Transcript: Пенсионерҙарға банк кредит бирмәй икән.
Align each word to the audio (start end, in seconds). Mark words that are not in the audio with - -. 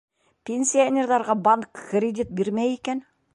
Пенсионерҙарға 0.49 1.35
банк 1.49 1.69
кредит 1.83 2.33
бирмәй 2.41 2.75
икән. 2.79 3.05